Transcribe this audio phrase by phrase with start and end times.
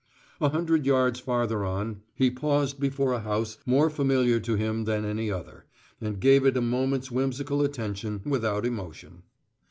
[0.39, 5.05] A hundred yards farther on, he paused before a house more familiar to him than
[5.05, 5.65] any other,
[6.01, 9.21] and gave it a moment's whimsical attention, without emotion.